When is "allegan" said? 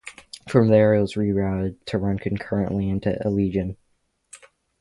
3.23-3.77